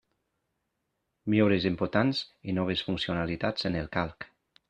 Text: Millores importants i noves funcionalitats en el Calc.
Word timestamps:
Millores 1.33 1.67
importants 1.71 2.23
i 2.53 2.57
noves 2.61 2.83
funcionalitats 2.89 3.67
en 3.71 3.77
el 3.83 3.93
Calc. 3.99 4.27